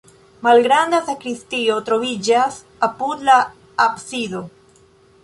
[0.45, 2.57] Malgranda sakristio troviĝas
[2.89, 3.37] apud la
[3.89, 4.43] absido.